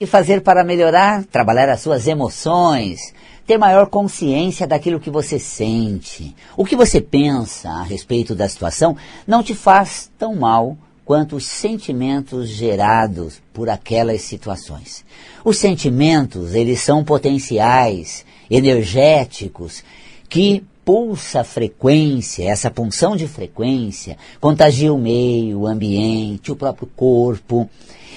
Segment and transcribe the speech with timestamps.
[0.00, 1.24] E fazer para melhorar?
[1.24, 3.12] Trabalhar as suas emoções,
[3.44, 6.36] ter maior consciência daquilo que você sente.
[6.56, 11.46] O que você pensa a respeito da situação não te faz tão mal quanto os
[11.46, 15.04] sentimentos gerados por aquelas situações.
[15.44, 19.82] Os sentimentos, eles são potenciais, energéticos,
[20.28, 27.68] que pulsa frequência, essa punção de frequência, contagia o meio, o ambiente, o próprio corpo.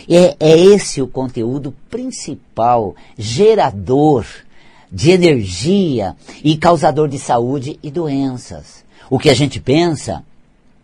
[0.07, 4.25] É, é esse o conteúdo principal, gerador
[4.89, 8.85] de energia e causador de saúde e doenças.
[9.09, 10.23] O que a gente pensa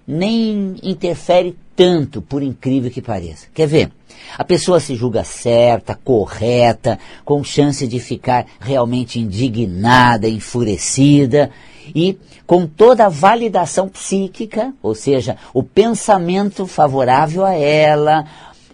[0.05, 3.45] nem interfere tanto, por incrível que pareça.
[3.53, 3.91] Quer ver?
[4.35, 11.51] A pessoa se julga certa, correta, com chance de ficar realmente indignada, enfurecida
[11.95, 12.17] e
[12.47, 18.25] com toda a validação psíquica, ou seja, o pensamento favorável a ela,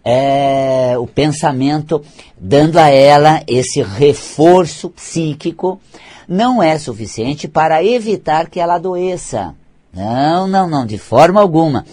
[0.03, 2.01] é, o pensamento
[2.39, 5.79] dando a ela esse reforço psíquico,
[6.27, 9.53] não é suficiente para evitar que ela adoeça.
[9.93, 11.85] Não, não, não, de forma alguma.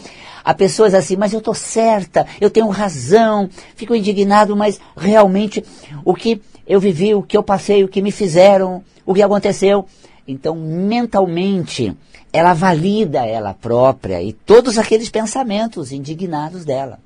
[0.44, 5.64] Há pessoas assim, mas eu estou certa, eu tenho razão, fico indignado, mas realmente
[6.04, 9.86] o que eu vivi, o que eu passei, o que me fizeram, o que aconteceu.
[10.26, 11.96] Então, mentalmente,
[12.32, 16.98] ela valida ela própria e todos aqueles pensamentos indignados dela.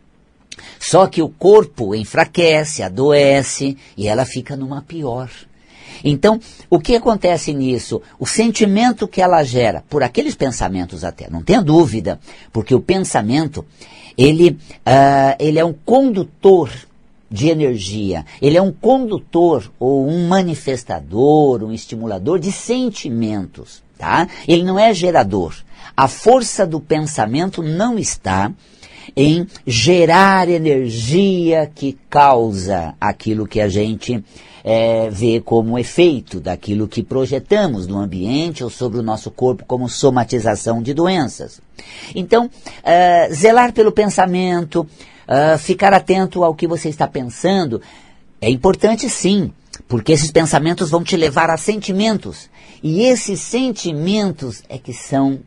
[0.78, 5.30] Só que o corpo enfraquece, adoece e ela fica numa pior.
[6.04, 6.38] Então,
[6.68, 8.02] o que acontece nisso?
[8.18, 12.20] O sentimento que ela gera, por aqueles pensamentos até, não tenha dúvida,
[12.52, 13.64] porque o pensamento,
[14.16, 16.70] ele, uh, ele é um condutor
[17.30, 24.28] de energia, ele é um condutor ou um manifestador, um estimulador de sentimentos, tá?
[24.46, 25.54] Ele não é gerador.
[25.96, 28.52] A força do pensamento não está
[29.16, 34.22] em gerar energia que causa aquilo que a gente
[34.64, 39.90] é, vê como efeito daquilo que projetamos no ambiente ou sobre o nosso corpo como
[39.90, 41.60] somatização de doenças.
[42.14, 42.50] Então,
[42.82, 44.88] é, zelar pelo pensamento,
[45.28, 47.82] é, ficar atento ao que você está pensando,
[48.40, 49.52] é importante sim,
[49.86, 52.48] porque esses pensamentos vão te levar a sentimentos.
[52.82, 55.40] E esses sentimentos é que são,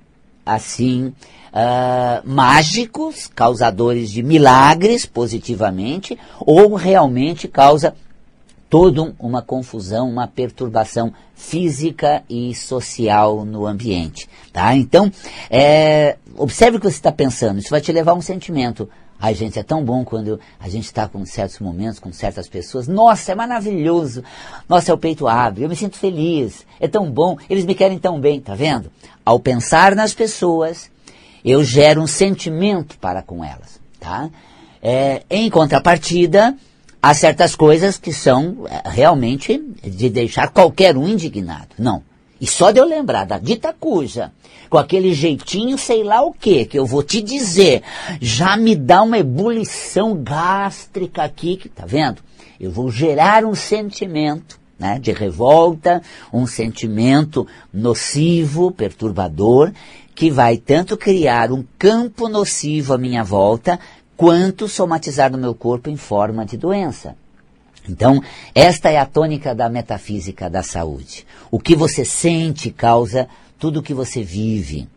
[0.46, 1.12] assim,
[1.47, 7.96] Uh, mágicos, causadores de milagres positivamente, ou realmente causa
[8.70, 14.28] toda uma confusão, uma perturbação física e social no ambiente.
[14.52, 14.76] Tá?
[14.76, 15.12] Então,
[15.50, 18.90] é, observe o que você está pensando, isso vai te levar a um sentimento.
[19.20, 22.88] Ai, gente, é tão bom quando a gente está com certos momentos, com certas pessoas.
[22.88, 24.24] Nossa, é maravilhoso.
[24.70, 26.66] Nossa, é o peito abre, eu me sinto feliz.
[26.80, 28.92] É tão bom, eles me querem tão bem, tá vendo?
[29.26, 30.92] Ao pensar nas pessoas,
[31.44, 34.30] eu gero um sentimento para com elas, tá?
[34.84, 36.56] É, em contrapartida,
[37.07, 41.69] há certas coisas que são é, realmente de deixar qualquer um indignado.
[41.79, 42.03] Não.
[42.40, 44.34] E só de eu lembrar da dita cuja,
[44.69, 47.81] com aquele jeitinho sei lá o que, que eu vou te dizer,
[48.19, 52.22] já me dá uma ebulição gástrica aqui, que tá vendo?
[52.59, 56.01] Eu vou gerar um sentimento né, de revolta,
[56.34, 59.72] um sentimento nocivo, perturbador,
[60.13, 63.79] que vai tanto criar um campo nocivo à minha volta,
[64.18, 67.16] quanto somatizar no meu corpo em forma de doença.
[67.88, 68.22] Então,
[68.54, 71.26] esta é a tônica da metafísica da saúde.
[71.50, 74.90] O que você sente causa tudo o que você vive.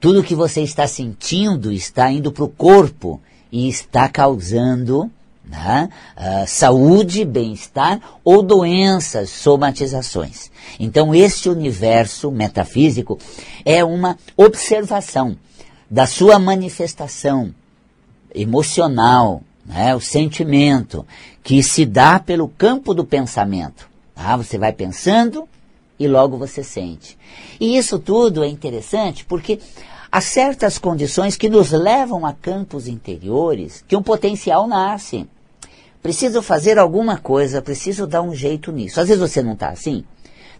[0.00, 3.20] Tudo o que você está sentindo está indo para o corpo
[3.50, 5.10] e está causando
[5.44, 10.50] né, uh, saúde, bem-estar ou doenças, somatizações.
[10.78, 13.18] Então, este universo metafísico
[13.64, 15.36] é uma observação
[15.90, 17.54] da sua manifestação
[18.34, 21.06] emocional, né, o sentimento,
[21.42, 23.88] que se dá pelo campo do pensamento.
[24.14, 24.36] Tá?
[24.36, 25.48] Você vai pensando
[25.98, 27.18] e logo você sente.
[27.60, 29.58] E isso tudo é interessante porque
[30.10, 35.26] há certas condições que nos levam a campos interiores que um potencial nasce.
[36.02, 39.00] Preciso fazer alguma coisa, preciso dar um jeito nisso.
[39.00, 40.04] Às vezes você não está assim,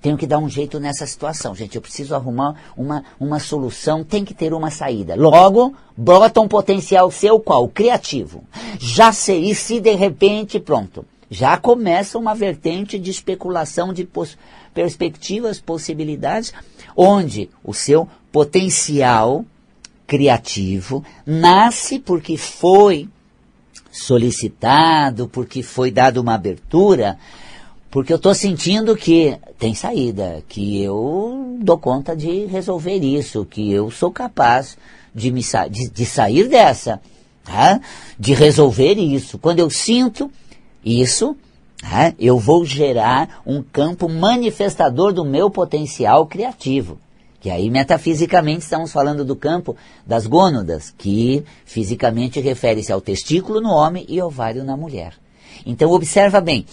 [0.00, 1.54] tenho que dar um jeito nessa situação.
[1.54, 5.14] Gente, eu preciso arrumar uma, uma solução, tem que ter uma saída.
[5.14, 7.68] Logo, brota um potencial seu qual?
[7.68, 8.44] Criativo.
[8.78, 11.04] Já sei, e se de repente, pronto.
[11.28, 14.38] Já começa uma vertente de especulação de pos
[14.72, 16.52] perspectivas, possibilidades,
[16.94, 19.44] onde o seu potencial
[20.06, 23.08] criativo nasce porque foi
[23.90, 27.18] solicitado, porque foi dado uma abertura
[27.96, 33.72] porque eu estou sentindo que tem saída, que eu dou conta de resolver isso, que
[33.72, 34.76] eu sou capaz
[35.14, 35.40] de, me
[35.70, 37.00] de, de sair dessa,
[37.42, 37.80] tá?
[38.18, 39.38] de resolver isso.
[39.38, 40.30] Quando eu sinto,
[40.84, 41.34] isso
[41.82, 46.98] é, eu vou gerar um campo manifestador do meu potencial criativo.
[47.40, 49.74] Que aí, metafisicamente, estamos falando do campo
[50.06, 55.14] das gônadas, que fisicamente refere-se ao testículo no homem e ovário na mulher.
[55.64, 56.66] Então, observa bem.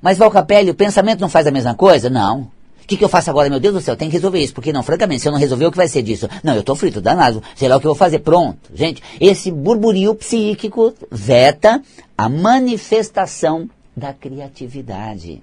[0.00, 2.08] Mas, Valcapelli, o pensamento não faz a mesma coisa?
[2.08, 2.40] Não.
[2.82, 3.96] O que, que eu faço agora, meu Deus do céu?
[3.96, 4.54] Tem que resolver isso.
[4.54, 6.28] Porque não, francamente, se eu não resolver, o que vai ser disso?
[6.42, 7.42] Não, eu estou frito, danado.
[7.54, 8.20] Sei lá o que eu vou fazer.
[8.20, 8.70] Pronto.
[8.74, 11.82] Gente, esse burburinho psíquico veta
[12.16, 15.42] a manifestação da criatividade.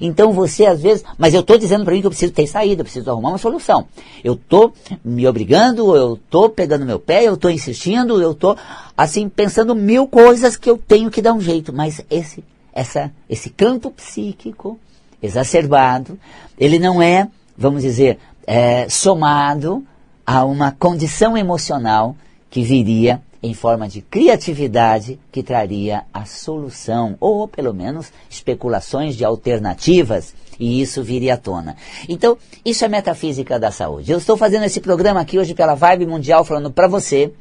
[0.00, 2.80] Então você às vezes, mas eu estou dizendo para mim que eu preciso ter saída,
[2.80, 3.86] eu preciso arrumar uma solução.
[4.22, 4.72] Eu estou
[5.04, 8.56] me obrigando, eu estou pegando meu pé, eu estou insistindo, eu estou
[8.96, 11.72] assim pensando mil coisas que eu tenho que dar um jeito.
[11.72, 12.42] Mas esse,
[12.78, 14.78] essa, esse campo psíquico
[15.20, 16.18] exacerbado,
[16.56, 19.84] ele não é, vamos dizer, é, somado
[20.24, 22.14] a uma condição emocional
[22.48, 29.24] que viria em forma de criatividade que traria a solução, ou pelo menos especulações de
[29.24, 31.76] alternativas, e isso viria à tona.
[32.08, 34.10] Então, isso é metafísica da saúde.
[34.10, 37.32] Eu estou fazendo esse programa aqui hoje pela Vibe Mundial, falando para você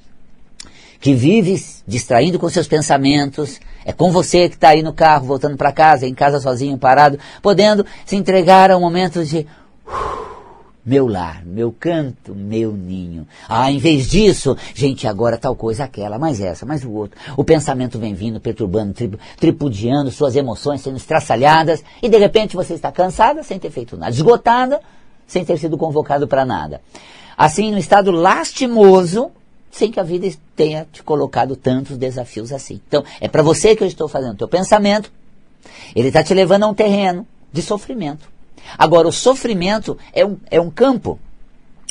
[0.99, 5.55] que vive distraindo com seus pensamentos, é com você que está aí no carro, voltando
[5.55, 9.47] para casa, em casa sozinho, parado, podendo se entregar a um momento de
[10.87, 13.27] meu lar, meu canto, meu ninho.
[13.49, 17.19] Ah, em vez disso, gente, agora tal coisa, aquela, mais essa, mais o outro.
[17.35, 22.73] O pensamento vem vindo, perturbando, tri tripudiando, suas emoções sendo estraçalhadas, e de repente você
[22.73, 24.79] está cansada sem ter feito nada, esgotada
[25.27, 26.81] sem ter sido convocado para nada.
[27.37, 29.29] Assim, no estado lastimoso,
[29.77, 32.81] sem que a vida tenha te colocado tantos desafios assim.
[32.87, 35.11] Então, é para você que eu estou fazendo o teu pensamento,
[35.95, 38.27] ele está te levando a um terreno de sofrimento.
[38.77, 41.19] Agora, o sofrimento é um, é um campo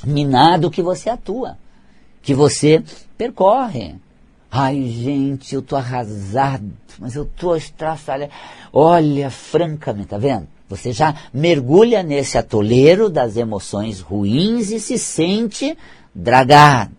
[0.04, 1.56] minado que você atua,
[2.20, 2.82] que você
[3.16, 3.94] percorre.
[4.50, 8.32] Ai, gente, eu tô arrasado, mas eu tô estraçalhado.
[8.72, 10.48] Olha, francamente, tá vendo?
[10.68, 15.76] Você já mergulha nesse atoleiro das emoções ruins e se sente
[16.12, 16.90] dragado,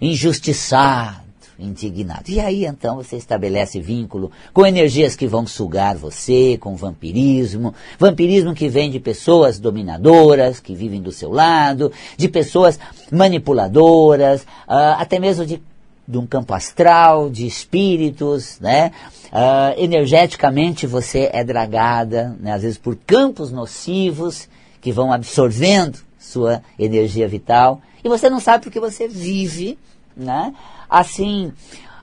[0.00, 1.30] injustiçado,
[1.60, 2.30] indignado.
[2.30, 8.54] E aí então você estabelece vínculo com energias que vão sugar você, com vampirismo, vampirismo
[8.54, 12.78] que vem de pessoas dominadoras, que vivem do seu lado, de pessoas
[13.12, 15.60] manipuladoras, uh, até mesmo de,
[16.08, 18.92] de um campo astral, de espíritos, né?
[19.26, 22.52] Uh, energeticamente você é dragada, né?
[22.52, 24.48] às vezes por campos nocivos
[24.80, 29.78] que vão absorvendo sua energia vital e você não sabe porque você vive,
[30.16, 30.54] né?
[30.90, 31.52] assim,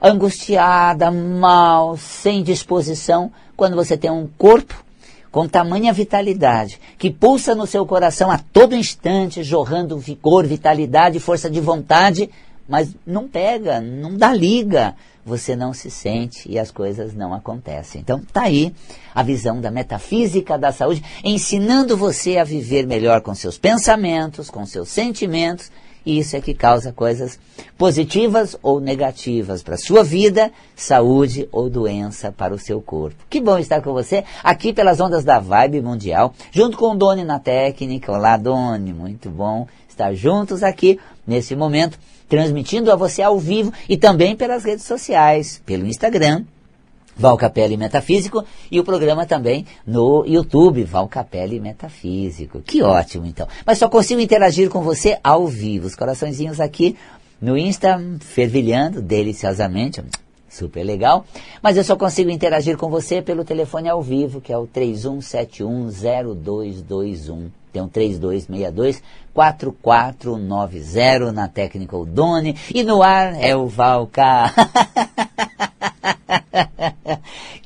[0.02, 4.86] angustiada, mal, sem disposição, quando você tem um corpo
[5.30, 11.50] com tamanha vitalidade, que pulsa no seu coração a todo instante, jorrando vigor, vitalidade, força
[11.50, 12.30] de vontade,
[12.68, 14.96] mas não pega, não dá liga,
[15.26, 18.00] você não se sente e as coisas não acontecem.
[18.00, 18.74] Então, tá aí
[19.14, 24.66] a visão da metafísica da saúde, ensinando você a viver melhor com seus pensamentos, com
[24.66, 25.70] seus sentimentos
[26.08, 27.38] isso é que causa coisas
[27.78, 33.26] positivas ou negativas para a sua vida, saúde ou doença para o seu corpo.
[33.30, 37.24] Que bom estar com você aqui pelas ondas da Vibe Mundial, junto com o Doni
[37.24, 38.12] na técnica.
[38.12, 42.00] Olá, Doni, muito bom estar juntos aqui nesse momento,
[42.30, 46.46] transmitindo a você ao vivo e também pelas redes sociais, pelo Instagram,
[47.18, 52.62] Val Capelli Metafísico e o programa também no YouTube, Val Capelli Metafísico.
[52.62, 53.48] Que ótimo, então.
[53.66, 55.88] Mas só consigo interagir com você ao vivo.
[55.88, 56.96] Os coraçõezinhos aqui
[57.42, 60.04] no Insta, fervilhando deliciosamente.
[60.50, 61.26] Super legal.
[61.62, 67.50] Mas eu só consigo interagir com você pelo telefone ao vivo, que é o 31710221.
[67.72, 69.02] Tem um 3262
[69.34, 72.56] 4490 na técnica Udone.
[72.74, 74.52] E no ar é o Valca.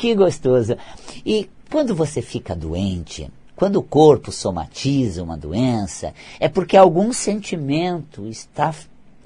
[0.02, 0.76] que gostoso.
[1.24, 8.28] E quando você fica doente, quando o corpo somatiza uma doença, é porque algum sentimento
[8.28, 8.74] está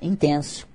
[0.01, 0.67] intenso,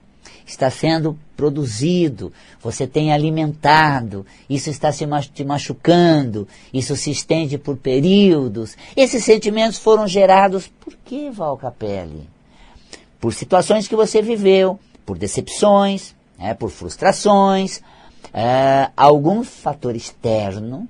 [0.47, 5.07] está sendo produzido, você tem alimentado, isso está se
[5.45, 8.79] machucando, isso se estende por períodos.
[8.97, 12.27] Esses sentimentos foram gerados por que, Val Capelli?
[13.21, 17.83] Por situações que você viveu, por decepções, né, por frustrações,
[18.35, 20.89] uh, algum fator externo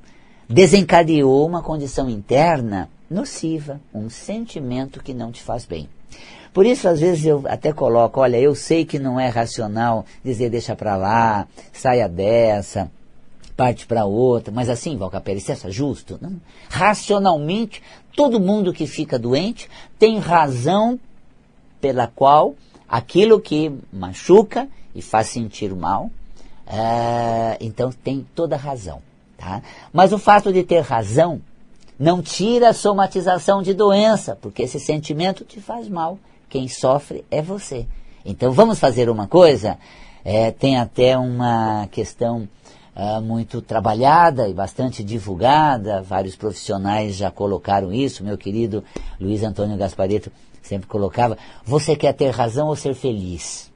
[0.49, 5.89] desencadeou uma condição interna nociva, um sentimento que não te faz bem.
[6.53, 10.51] Por isso, às vezes, eu até coloco, olha, eu sei que não é racional dizer
[10.51, 12.91] deixa para lá, saia dessa,
[13.57, 16.19] parte para outra, mas assim, Valcapelli, isso é justo?
[16.21, 16.41] Não.
[16.69, 17.83] Racionalmente,
[18.17, 19.69] todo mundo que fica doente
[19.99, 20.99] tem razão
[21.81, 22.55] pela qual
[22.89, 26.11] aquilo que machuca e faz sentir mal,
[26.71, 29.03] é, então tem toda razão.
[29.37, 29.61] Tá?
[29.93, 31.41] Mas o fato de ter razão
[31.99, 36.19] não tira a somatização de doença, porque esse sentimento te faz mal.
[36.49, 37.87] Quem sofre é você.
[38.25, 39.79] Então vamos fazer uma coisa?
[40.25, 42.49] É, tem até uma questão
[42.95, 48.85] uh, muito trabalhada e bastante divulgada, vários profissionais já colocaram isso, meu querido
[49.19, 50.31] Luiz Antônio Gaspareto
[50.63, 53.70] sempre colocava, você quer ter razão ou ser feliz?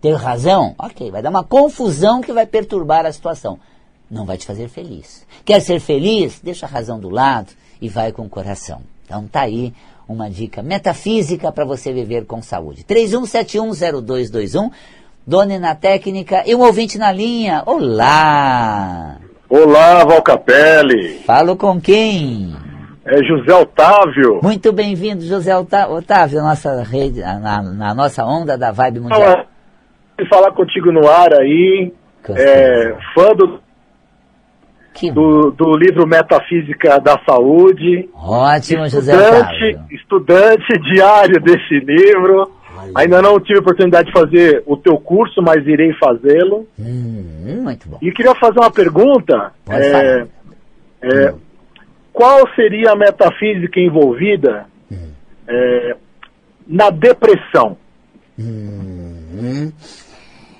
[0.00, 0.74] Ter razão?
[0.78, 3.58] Ok, vai dar uma confusão que vai perturbar a situação.
[4.10, 5.26] Não vai te fazer feliz.
[5.44, 6.40] Quer ser feliz?
[6.40, 7.48] Deixa a razão do lado
[7.80, 8.80] e vai com o coração.
[9.04, 9.72] Então tá aí
[10.08, 12.84] uma dica metafísica para você viver com saúde.
[12.84, 14.70] 31710221,
[15.26, 17.62] Dona na técnica e um ouvinte na linha.
[17.66, 19.18] Olá!
[19.50, 21.20] Olá, Valcapelli.
[21.26, 22.54] Falo com quem?
[23.04, 24.40] É José Otávio.
[24.42, 29.20] Muito bem-vindo, José Otávio, nossa rede, na, na, nossa onda da Vibe Mundial.
[29.20, 29.57] Olá.
[30.26, 31.92] Falar contigo no ar aí.
[32.30, 33.60] É, fã do
[35.06, 38.08] do, do, livro Metafísica da Saúde.
[38.14, 42.50] Ótimo, José estudante, estudante diário desse livro.
[42.76, 42.92] Olha.
[42.96, 46.66] Ainda não tive oportunidade de fazer o teu curso, mas irei fazê-lo.
[46.78, 47.98] Hum, muito bom.
[48.02, 49.52] E queria fazer uma pergunta.
[49.68, 50.26] É,
[51.02, 51.38] é, hum.
[52.12, 55.10] Qual seria a metafísica envolvida hum.
[55.46, 55.96] é,
[56.66, 57.76] na depressão?
[58.38, 59.72] Hum.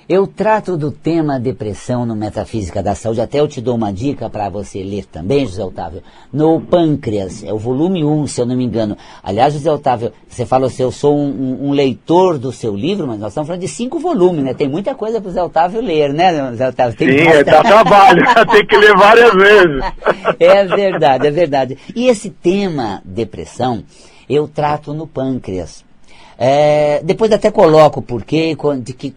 [0.09, 4.27] Eu trato do tema depressão no Metafísica da Saúde, até eu te dou uma dica
[4.27, 6.01] para você ler também, José Otávio,
[6.33, 8.97] no Pâncreas, é o volume 1, se eu não me engano.
[9.21, 13.19] Aliás, José Otávio, você fala assim, eu sou um, um, leitor do seu livro, mas
[13.19, 14.55] nós estamos falando de cinco volumes, né?
[14.55, 16.97] Tem muita coisa para o José Otávio ler, né, José Otávio?
[16.97, 19.83] Tem Sim, é, dá trabalho, tem que ler várias vezes.
[20.39, 21.77] É verdade, é verdade.
[21.95, 23.83] E esse tema depressão,
[24.27, 25.83] eu trato no Pâncreas.
[26.41, 29.13] É, depois até coloco o porquê, de que,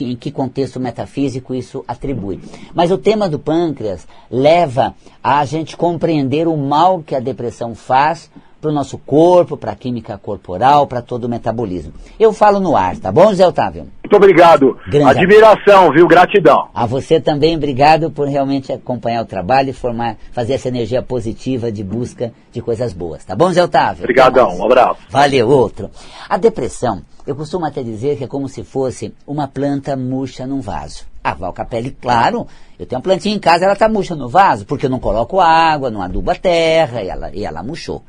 [0.00, 2.38] em que contexto metafísico isso atribui.
[2.74, 8.30] Mas o tema do pâncreas leva a gente compreender o mal que a depressão faz
[8.66, 11.92] para o nosso corpo, para a química corporal, para todo o metabolismo.
[12.18, 13.86] Eu falo no ar, tá bom, Zé Otávio?
[14.02, 14.76] Muito obrigado.
[14.88, 16.08] Grande Admiração, viu?
[16.08, 16.68] Gratidão.
[16.74, 21.70] A você também, obrigado por realmente acompanhar o trabalho e formar, fazer essa energia positiva
[21.70, 23.24] de busca de coisas boas.
[23.24, 24.02] Tá bom, Zé Otávio?
[24.02, 24.98] Obrigadão, um abraço.
[25.10, 25.88] Valeu, outro.
[26.28, 30.60] A depressão, eu costumo até dizer que é como se fosse uma planta murcha num
[30.60, 31.04] vaso.
[31.22, 32.46] A Val Capelli, claro,
[32.78, 35.40] eu tenho uma plantinha em casa, ela está murcha no vaso, porque eu não coloco
[35.40, 38.04] água, não adubo a terra, e ela, e ela murchou.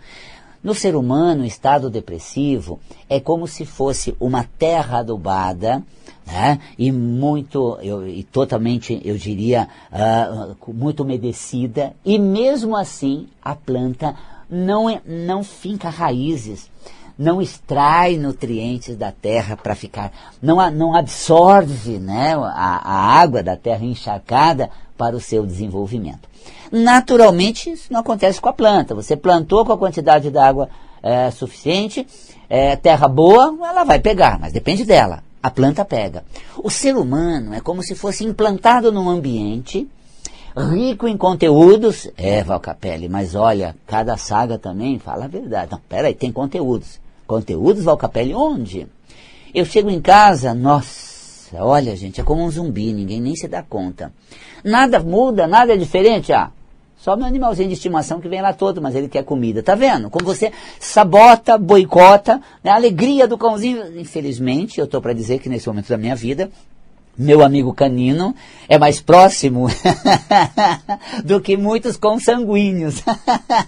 [0.64, 5.84] No ser humano, o estado depressivo é como se fosse uma terra adubada,
[6.26, 6.60] né?
[6.78, 14.16] e muito, eu, e totalmente, eu diria, uh, muito umedecida, e mesmo assim a planta
[14.50, 16.70] não, é, não finca raízes,
[17.18, 20.12] não extrai nutrientes da terra para ficar,
[20.42, 26.28] não, não absorve né, a, a água da terra encharcada para o seu desenvolvimento.
[26.72, 28.96] Naturalmente, isso não acontece com a planta.
[28.96, 30.70] Você plantou com a quantidade de água
[31.02, 32.06] é, suficiente,
[32.50, 35.24] é, terra boa, ela vai pegar, mas depende dela.
[35.42, 36.26] A planta pega.
[36.62, 39.88] O ser humano é como se fosse implantado num ambiente
[40.58, 42.10] rico em conteúdos.
[42.18, 45.72] É, Valcapelli, mas olha, cada saga também fala a verdade.
[45.72, 47.00] Não, peraí, tem conteúdos.
[47.26, 48.88] Conteúdos, Valcapelli, onde?
[49.54, 51.07] Eu chego em casa, nossa,
[51.56, 54.12] olha gente, é como um zumbi, ninguém nem se dá conta.
[54.64, 56.34] Nada muda, nada é diferente.
[56.34, 56.52] Ah,
[56.98, 59.62] só meu animalzinho de estimação que vem lá todo, mas ele quer comida.
[59.62, 60.10] Tá vendo?
[60.10, 62.72] Como você sabota, boicota, né?
[62.72, 64.00] a alegria do cãozinho.
[64.00, 66.50] Infelizmente, eu estou para dizer que nesse momento da minha vida,
[67.18, 68.36] meu amigo canino
[68.70, 69.68] é mais próximo
[71.26, 73.02] do que muitos consanguíneos.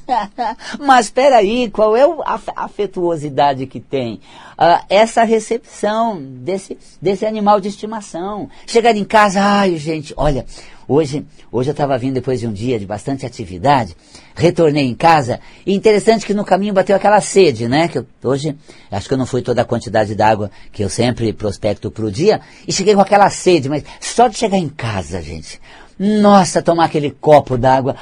[0.79, 4.15] Mas espera aí, qual é a afetuosidade que tem?
[4.57, 8.49] Uh, essa recepção desse, desse animal de estimação.
[8.67, 10.45] Chegar em casa, ai gente, olha,
[10.91, 13.95] Hoje, hoje eu estava vindo depois de um dia de bastante atividade,
[14.35, 17.87] retornei em casa, e interessante que no caminho bateu aquela sede, né?
[17.87, 18.55] Que eu, hoje,
[18.89, 22.11] acho que eu não fui toda a quantidade d'água que eu sempre prospecto para o
[22.11, 25.61] dia, e cheguei com aquela sede, mas só de chegar em casa, gente,
[25.99, 27.95] nossa, tomar aquele copo d'água,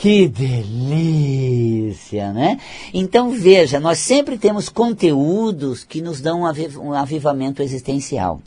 [0.00, 1.92] que delícia,
[2.32, 2.58] né?
[2.94, 6.40] Então veja, nós sempre temos conteúdos que nos dão
[6.80, 8.40] um avivamento existencial.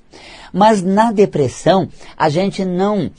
[0.51, 3.11] Mas na depressão, a gente não uh,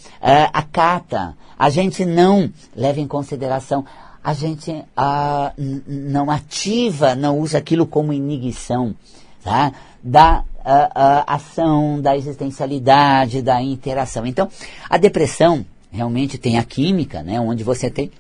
[0.52, 3.84] acata, a gente não leva em consideração,
[4.22, 5.52] a gente uh,
[5.86, 8.96] não ativa, não usa aquilo como inibição,
[9.44, 9.72] tá?
[10.02, 14.26] Da uh, ação, da existencialidade, da interação.
[14.26, 14.48] Então,
[14.90, 17.40] a depressão realmente tem a química, né?
[17.40, 18.10] Onde você tem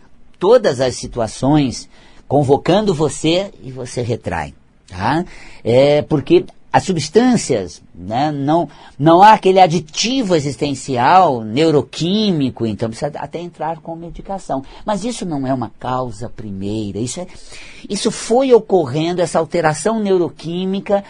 [0.44, 1.88] todas as situações
[2.28, 4.52] convocando você e você retrai.
[4.86, 5.24] Tá?
[5.64, 13.38] É porque as substâncias, né, não, não há aquele aditivo existencial, neuroquímico, então precisa até
[13.38, 14.62] entrar com medicação.
[14.84, 17.26] Mas isso não é uma causa primeira, isso, é,
[17.88, 21.02] isso foi ocorrendo, essa alteração neuroquímica,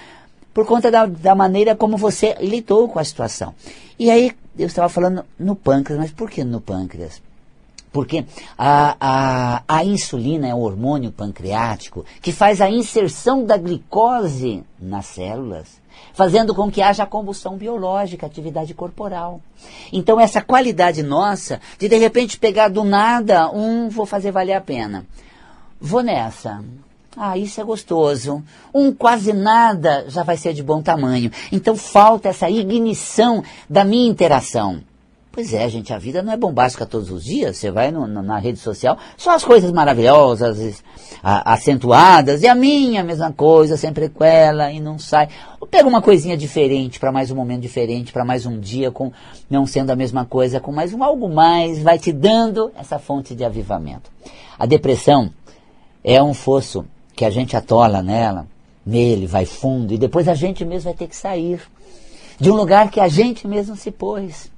[0.53, 3.53] por conta da, da maneira como você lidou com a situação.
[3.99, 7.21] E aí, eu estava falando no pâncreas, mas por que no pâncreas?
[7.95, 8.25] Porque
[8.59, 15.07] a, a, a insulina é um hormônio pancreático que faz a inserção da glicose nas
[15.07, 15.81] células,
[16.13, 19.41] fazendo com que haja combustão biológica, atividade corporal.
[19.93, 24.61] Então, essa qualidade nossa de de repente pegar do nada um vou fazer valer a
[24.61, 25.07] pena.
[25.81, 26.65] Vou nessa.
[27.17, 28.43] Ah, isso é gostoso.
[28.75, 31.31] Um quase nada já vai ser de bom tamanho.
[31.53, 34.83] Então falta essa ignição da minha interação.
[35.35, 37.57] Pois é, gente, a vida não é bombástica todos os dias.
[37.57, 40.85] Você vai no, no, na rede social, só as coisas maravilhosas,
[41.21, 45.29] a, acentuadas, e a minha, mesma coisa, sempre com ela, e não sai.
[45.69, 49.11] Pega uma coisinha diferente, para mais um momento diferente, para mais um dia, com
[49.51, 53.35] não sendo a mesma coisa, com mais um algo mais, vai te dando essa fonte
[53.35, 54.13] de avivamento.
[54.57, 55.33] A depressão
[56.05, 56.87] é um fosso
[57.17, 58.47] que a gente atola nela,
[58.87, 61.61] nele, vai fundo, e depois a gente mesmo vai ter que sair
[62.39, 64.54] de um lugar que a gente mesmo se pôs.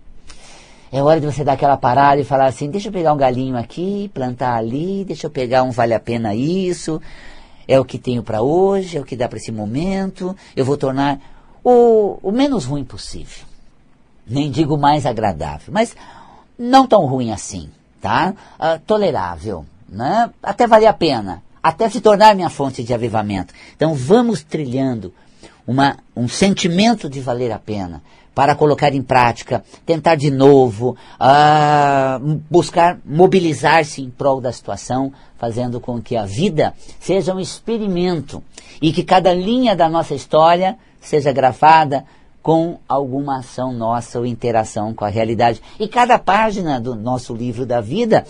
[0.92, 3.56] É hora de você dar aquela parada e falar assim: deixa eu pegar um galinho
[3.56, 7.00] aqui, plantar ali, deixa eu pegar um vale a pena isso.
[7.66, 10.36] É o que tenho para hoje, é o que dá para esse momento.
[10.54, 11.18] Eu vou tornar
[11.64, 13.44] o, o menos ruim possível.
[14.26, 15.96] Nem digo mais agradável, mas
[16.56, 17.68] não tão ruim assim,
[18.00, 18.34] tá?
[18.58, 20.30] Uh, tolerável, né?
[20.42, 23.52] Até vale a pena, até se tornar minha fonte de avivamento.
[23.74, 25.12] Então vamos trilhando
[25.66, 28.00] uma, um sentimento de valer a pena
[28.36, 35.80] para colocar em prática, tentar de novo, uh, buscar mobilizar-se em prol da situação, fazendo
[35.80, 38.42] com que a vida seja um experimento
[38.82, 42.04] e que cada linha da nossa história seja grafada
[42.42, 45.62] com alguma ação nossa ou interação com a realidade.
[45.80, 48.26] E cada página do nosso livro da vida,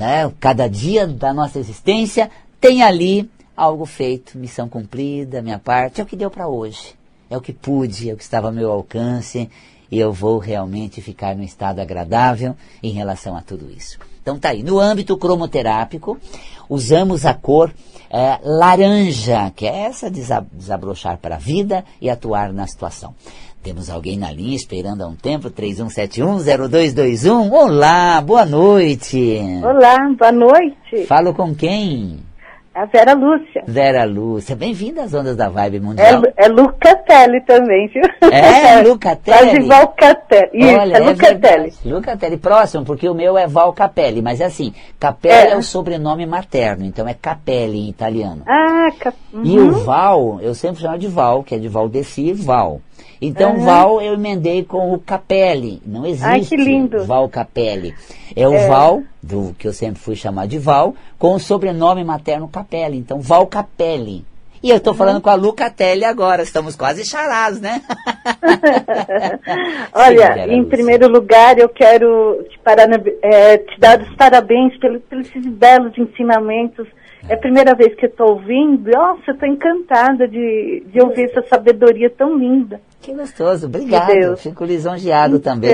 [0.00, 6.04] né, cada dia da nossa existência, tem ali algo feito, missão cumprida, minha parte, é
[6.04, 6.96] o que deu para hoje
[7.28, 9.50] é o que pude, é o que estava ao meu alcance,
[9.90, 13.98] e eu vou realmente ficar no estado agradável em relação a tudo isso.
[14.20, 16.18] Então tá aí, no âmbito cromoterápico,
[16.68, 17.72] usamos a cor
[18.10, 23.14] é, laranja, que é essa desabrochar para a vida e atuar na situação.
[23.62, 27.50] Temos alguém na linha esperando há um tempo, 31710221.
[27.50, 29.40] Olá, boa noite.
[29.62, 31.04] Olá, boa noite.
[31.06, 32.20] Falo com quem?
[32.76, 33.64] A Vera Lúcia.
[33.66, 36.22] Vera Lúcia, bem-vinda às Ondas da Vibe Mundial.
[36.36, 38.02] É, é Lucatelli também, viu?
[38.30, 39.50] É, Lucatelli?
[39.52, 40.50] Quase Valcatelli.
[40.52, 41.72] Isso, Olha, é Lucatelli.
[41.82, 45.52] É Lucatelli, próximo, porque o meu é Val Capelli, mas é assim, Capelli é.
[45.52, 48.42] é o sobrenome materno, então é Capelli em italiano.
[48.46, 49.16] Ah, cap...
[49.32, 49.42] Uhum.
[49.42, 52.82] E o Val, eu sempre chamo de Val, que é de Valdeci, Val.
[53.20, 53.64] Então, uhum.
[53.64, 55.80] Val eu emendei com o Capelli.
[55.84, 57.04] Não existe Ai, que lindo.
[57.04, 57.94] Val Capelli.
[58.34, 58.68] É o é.
[58.68, 62.98] Val, do que eu sempre fui chamar de Val, com o sobrenome materno Capelli.
[62.98, 64.24] Então, Val Capelli.
[64.62, 64.98] E eu estou uhum.
[64.98, 67.82] falando com a Luca Telly agora, estamos quase charados, né?
[69.94, 72.58] Olha, Sim, em primeiro lugar, eu quero te,
[73.22, 76.88] é, te dar os parabéns pelos, pelos belos ensinamentos
[77.28, 78.90] é a primeira vez que eu estou ouvindo.
[78.90, 82.80] Nossa, estou encantada de, de ouvir essa sabedoria tão linda.
[83.00, 83.66] Que gostoso.
[83.66, 84.34] Obrigado.
[84.34, 85.70] De Fico lisonjeado então, também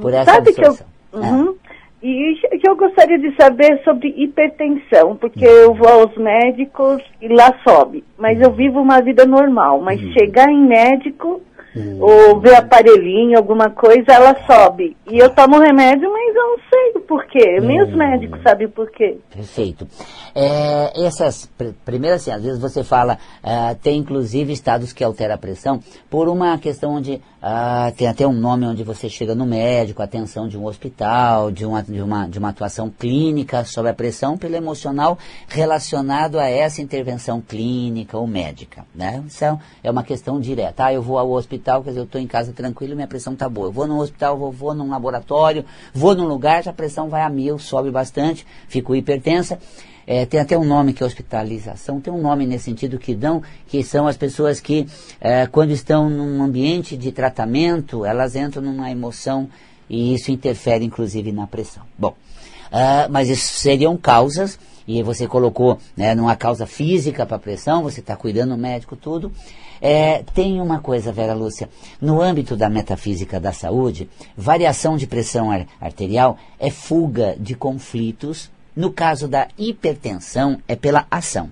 [0.00, 0.76] por essa sabe que eu,
[1.12, 1.70] uhum, ah.
[2.02, 5.52] E que eu gostaria de saber sobre hipertensão, porque uhum.
[5.52, 8.02] eu vou aos médicos e lá sobe.
[8.18, 8.44] Mas uhum.
[8.44, 9.82] eu vivo uma vida normal.
[9.82, 10.12] Mas uhum.
[10.12, 11.42] chegar em médico
[11.76, 11.98] Hum.
[12.00, 14.96] Ou ver aparelhinho, alguma coisa, ela sobe.
[15.08, 17.60] E eu tomo remédio, mas eu não sei o porquê.
[17.60, 17.96] Nem os hum.
[17.96, 19.18] médicos sabem o porquê.
[19.32, 19.86] Perfeito.
[20.34, 21.48] É, essas,
[21.84, 26.28] primeiro assim, às vezes você fala, uh, tem inclusive estados que altera a pressão por
[26.28, 30.56] uma questão onde uh, tem até um nome onde você chega no médico, atenção de
[30.56, 35.18] um hospital, de uma, de uma, de uma atuação clínica sobre a pressão pelo emocional
[35.48, 38.84] relacionado a essa intervenção clínica ou médica.
[38.94, 39.22] Né?
[39.26, 39.44] Isso
[39.82, 40.84] é uma questão direta.
[40.84, 43.48] Ah, eu vou ao hospital quer dizer, eu estou em casa tranquilo, minha pressão está
[43.48, 43.68] boa.
[43.68, 47.22] Eu vou no hospital, vou, vou num laboratório, vou num lugar, já a pressão vai
[47.22, 49.58] a mil, sobe bastante, fico hipertensa.
[50.06, 53.42] É, tem até um nome que é hospitalização, tem um nome nesse sentido que dão,
[53.66, 54.86] que são as pessoas que,
[55.20, 59.48] é, quando estão num ambiente de tratamento, elas entram numa emoção
[59.88, 61.82] e isso interfere inclusive na pressão.
[61.98, 67.40] Bom, uh, mas isso seriam causas, e você colocou né, numa causa física para a
[67.40, 69.30] pressão, você está cuidando do médico, tudo.
[69.80, 71.68] É, tem uma coisa, Vera Lúcia,
[72.00, 75.48] no âmbito da metafísica da saúde, variação de pressão
[75.80, 78.50] arterial é fuga de conflitos.
[78.80, 81.50] No caso da hipertensão, é pela ação.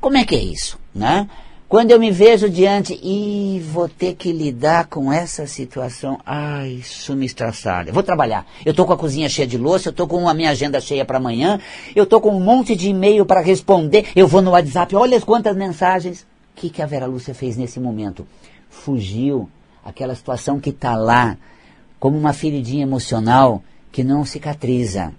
[0.00, 0.78] Como é que é isso?
[0.94, 1.28] Né?
[1.68, 7.16] Quando eu me vejo diante e vou ter que lidar com essa situação, ai, isso
[7.16, 7.92] me estressar.
[7.92, 8.46] Vou trabalhar.
[8.64, 11.04] Eu estou com a cozinha cheia de louça, eu estou com a minha agenda cheia
[11.04, 11.58] para amanhã,
[11.92, 15.56] eu estou com um monte de e-mail para responder, eu vou no WhatsApp, olha quantas
[15.56, 16.20] mensagens.
[16.56, 18.24] O que, que a Vera Lúcia fez nesse momento?
[18.68, 19.50] Fugiu
[19.84, 21.36] aquela situação que está lá,
[21.98, 25.12] como uma feridinha emocional que não cicatriza.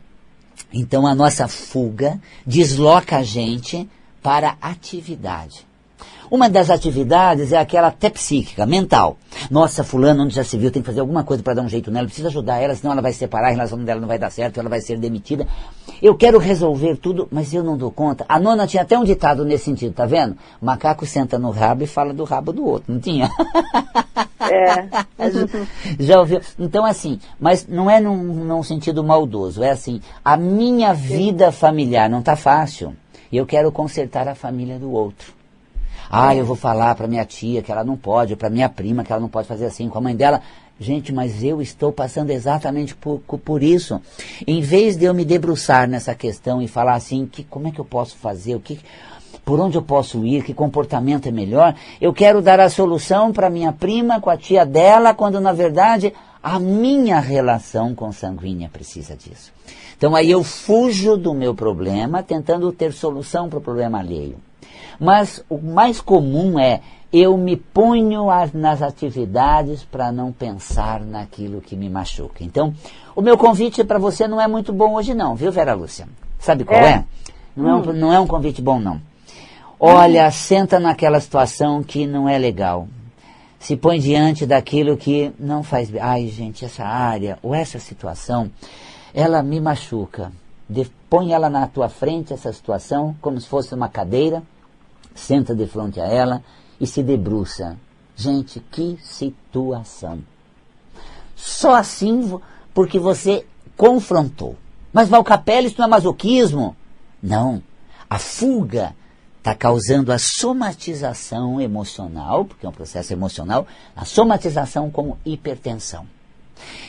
[0.74, 3.90] Então a nossa fuga desloca a gente
[4.22, 5.71] para a atividade.
[6.32, 9.18] Uma das atividades é aquela até psíquica, mental.
[9.50, 11.92] Nossa, fulano, onde já se viu, tem que fazer alguma coisa para dar um jeito
[11.92, 14.30] nela, precisa ajudar ela, senão ela vai se separar, a relação dela não vai dar
[14.30, 15.46] certo, ela vai ser demitida.
[16.02, 18.24] Eu quero resolver tudo, mas eu não dou conta.
[18.30, 20.38] A nona tinha até um ditado nesse sentido, tá vendo?
[20.62, 23.30] Macaco senta no rabo e fala do rabo do outro, não tinha?
[24.40, 24.88] É.
[26.00, 26.40] já ouviu?
[26.58, 32.10] Então, assim, mas não é num, num sentido maldoso, é assim, a minha vida familiar
[32.10, 32.96] não está fácil.
[33.30, 35.41] E eu quero consertar a família do outro.
[36.14, 39.14] Ah, eu vou falar para minha tia que ela não pode, para minha prima que
[39.14, 40.42] ela não pode fazer assim, com a mãe dela.
[40.78, 44.02] Gente, mas eu estou passando exatamente por, por isso.
[44.46, 47.80] Em vez de eu me debruçar nessa questão e falar assim, que, como é que
[47.80, 48.78] eu posso fazer, o que,
[49.46, 53.50] por onde eu posso ir, que comportamento é melhor, eu quero dar a solução para
[53.50, 59.54] minha prima com a tia dela, quando na verdade a minha relação consanguínea precisa disso.
[59.98, 64.36] Então aí eu fujo do meu problema, tentando ter solução para o problema alheio.
[65.02, 66.80] Mas o mais comum é
[67.12, 72.44] eu me ponho nas atividades para não pensar naquilo que me machuca.
[72.44, 72.72] Então,
[73.16, 76.08] o meu convite para você não é muito bom hoje não, viu, Vera Lúcia?
[76.38, 76.92] Sabe qual é?
[76.92, 77.06] é?
[77.56, 77.70] Não, hum.
[77.70, 79.02] é um, não é um convite bom, não.
[79.80, 80.32] Olha, hum.
[80.32, 82.88] senta naquela situação que não é legal.
[83.60, 86.00] Se põe diante daquilo que não faz bem.
[86.00, 88.52] Ai, gente, essa área ou essa situação,
[89.16, 90.32] ela me machuca.
[90.70, 94.44] De, põe ela na tua frente, essa situação, como se fosse uma cadeira,
[95.14, 96.44] senta de frente a ela
[96.80, 97.78] e se debruça.
[98.16, 100.20] Gente, que situação.
[101.36, 102.40] Só assim
[102.74, 103.46] porque você
[103.76, 104.56] confrontou.
[104.94, 106.76] Mas Valcapelli, isso não é masoquismo?
[107.22, 107.62] Não.
[108.10, 108.96] A fuga
[109.38, 116.06] está causando a somatização emocional, porque é um processo emocional, a somatização como hipertensão.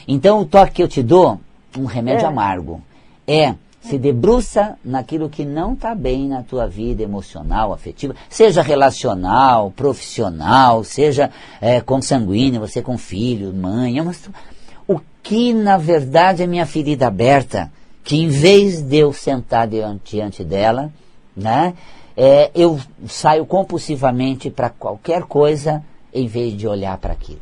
[0.06, 1.40] Então o toque que eu te dou,
[1.78, 2.28] um remédio é.
[2.28, 2.82] amargo,
[3.26, 9.72] é se debruça naquilo que não está bem na tua vida emocional, afetiva, seja relacional,
[9.72, 13.98] profissional, seja é, consanguíneo, você com filho, mãe.
[13.98, 14.02] É
[14.86, 17.72] o que na verdade é minha ferida aberta,
[18.04, 20.92] que em vez de eu sentar diante, diante dela,
[21.36, 21.74] né,
[22.16, 25.82] é, eu saio compulsivamente para qualquer coisa
[26.14, 27.40] em vez de olhar para aquilo.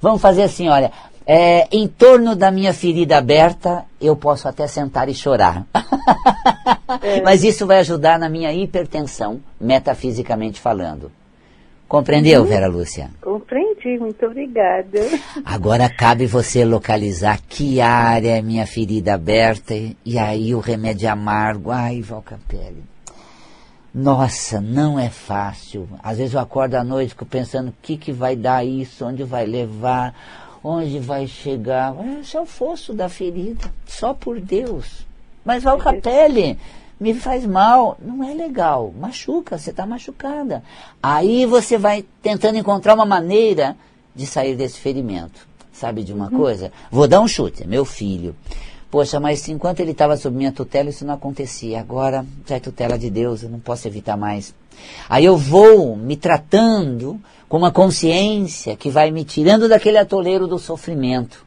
[0.00, 0.92] Vamos fazer assim, olha,
[1.30, 5.66] é, em torno da minha ferida aberta, eu posso até sentar e chorar.
[7.02, 7.20] É.
[7.20, 11.12] Mas isso vai ajudar na minha hipertensão, metafisicamente falando.
[11.86, 12.46] Compreendeu, uhum.
[12.46, 13.10] Vera Lúcia?
[13.20, 15.00] Compreendi, muito obrigada.
[15.44, 21.70] Agora cabe você localizar que área é minha ferida aberta e aí o remédio amargo.
[21.70, 22.84] Ai, Valcapelli.
[23.94, 25.88] Nossa, não é fácil.
[26.02, 29.44] Às vezes eu acordo à noite pensando o que, que vai dar isso, onde vai
[29.44, 30.14] levar
[30.68, 31.94] onde vai chegar?
[32.20, 35.06] Esse é o fosso da ferida, só por Deus.
[35.44, 36.58] Mas vai a pele,
[37.00, 40.62] me faz mal, não é legal, machuca, você está machucada.
[41.02, 43.76] Aí você vai tentando encontrar uma maneira
[44.14, 45.48] de sair desse ferimento.
[45.72, 46.36] Sabe de uma uhum.
[46.36, 46.72] coisa?
[46.90, 48.34] Vou dar um chute, meu filho.
[48.90, 51.80] Poxa, mas enquanto ele estava sob minha tutela, isso não acontecia.
[51.80, 54.54] Agora já é tutela de Deus, eu não posso evitar mais.
[55.08, 60.58] Aí eu vou me tratando com uma consciência que vai me tirando daquele atoleiro do
[60.58, 61.46] sofrimento.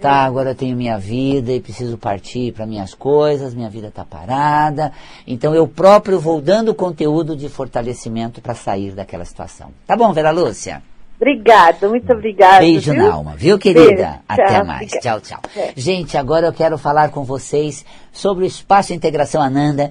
[0.00, 4.04] Tá, agora eu tenho minha vida e preciso partir para minhas coisas, minha vida está
[4.04, 4.92] parada.
[5.26, 9.70] Então eu próprio vou dando conteúdo de fortalecimento para sair daquela situação.
[9.86, 10.82] Tá bom, Vera Lúcia?
[11.20, 12.60] Obrigada, muito obrigada.
[12.60, 13.02] Beijo viu?
[13.02, 13.86] na alma, viu, querida?
[13.86, 14.92] Beijo, Até tchau, mais.
[14.92, 15.00] Obrigada.
[15.00, 15.40] Tchau, tchau.
[15.56, 15.72] É.
[15.76, 19.90] Gente, agora eu quero falar com vocês sobre o Espaço Integração Ananda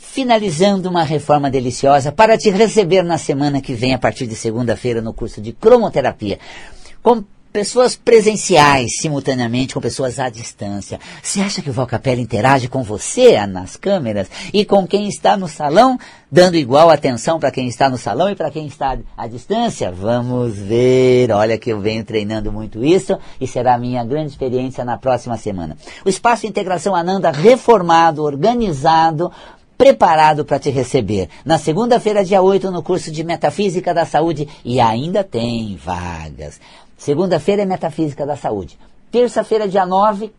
[0.00, 5.02] finalizando uma reforma deliciosa para te receber na semana que vem, a partir de segunda-feira,
[5.02, 6.38] no curso de cromoterapia.
[7.02, 7.22] Com
[7.52, 11.00] pessoas presenciais, simultaneamente com pessoas à distância.
[11.22, 15.48] Você acha que o Valcapella interage com você nas câmeras e com quem está no
[15.48, 15.98] salão,
[16.30, 19.90] dando igual atenção para quem está no salão e para quem está à distância?
[19.90, 21.32] Vamos ver.
[21.32, 25.36] Olha que eu venho treinando muito isso e será a minha grande experiência na próxima
[25.36, 25.76] semana.
[26.04, 29.30] O Espaço de Integração Ananda reformado, organizado,
[29.76, 31.30] preparado para te receber.
[31.42, 36.60] Na segunda-feira, dia 8, no curso de Metafísica da Saúde, e ainda tem vagas.
[37.00, 38.78] Segunda-feira é Metafísica da Saúde.
[39.10, 40.30] Terça-feira, dia 9,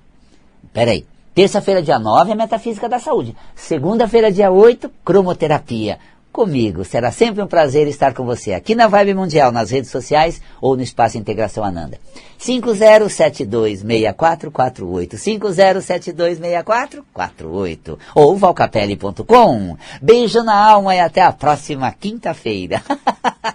[0.71, 3.35] peraí, terça-feira, dia 9 é Metafísica da Saúde.
[3.55, 5.97] Segunda-feira, dia 8, Cromoterapia.
[6.31, 6.85] comigo.
[6.85, 10.77] Será sempre um prazer estar com você aqui na Vibe Mundial, nas redes sociais ou
[10.77, 11.97] no Espaço Integração Ananda.
[12.39, 15.15] 50726448,
[17.03, 19.77] 50726448 ou valcapelli.com.
[19.99, 22.83] Beijo na alma e até a próxima quinta-feira.